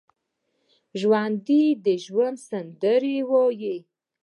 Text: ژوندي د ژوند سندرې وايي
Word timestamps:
ژوندي 0.99 1.63
د 1.85 1.87
ژوند 2.03 2.37
سندرې 2.47 3.17
وايي 3.31 3.77